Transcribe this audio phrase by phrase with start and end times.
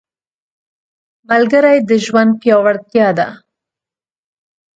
[1.29, 3.27] ملګری د ژوند پیاوړتیا ده